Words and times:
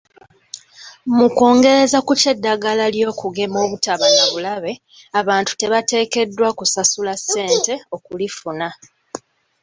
Mu 1.17 1.27
kwongereza 1.35 1.97
ku 2.07 2.13
ky'eddagala 2.21 2.85
ly'okugema 2.95 3.57
obutaba 3.65 4.05
na 4.15 4.25
bulabe, 4.31 4.73
abantu 5.19 5.51
tebateekeddwa 5.59 6.47
kusasula 6.57 7.13
ssente 7.19 7.73
okulifuna. 7.95 8.67